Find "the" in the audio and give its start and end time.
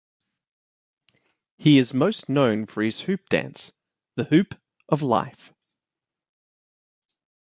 4.15-4.23